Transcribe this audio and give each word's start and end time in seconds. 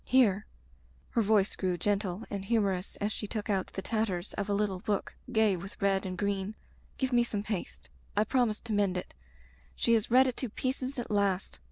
"Here," 0.03 0.47
her 1.11 1.21
voice 1.21 1.55
grew 1.55 1.77
gentle 1.77 2.23
and 2.31 2.43
humorous 2.43 2.95
as 2.95 3.11
she 3.11 3.27
took 3.27 3.51
out 3.51 3.67
the 3.73 3.83
tatters 3.83 4.33
of 4.33 4.49
a 4.49 4.53
little 4.55 4.79
book 4.79 5.15
gay 5.31 5.55
with 5.55 5.79
red 5.79 6.07
and 6.07 6.17
green, 6.17 6.55
"give 6.97 7.13
me 7.13 7.23
some 7.23 7.43
paste. 7.43 7.87
I 8.17 8.23
promised 8.23 8.65
to 8.65 8.73
mend 8.73 8.97
it. 8.97 9.13
She 9.75 9.93
has 9.93 10.09
read 10.09 10.25
it 10.25 10.37
to 10.37 10.49
pieces 10.49 10.97
at 10.97 11.11
last. 11.11 11.59